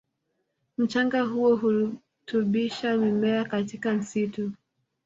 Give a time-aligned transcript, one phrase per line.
[0.77, 4.51] Mchanga huo hurutubisha mimea katika msitu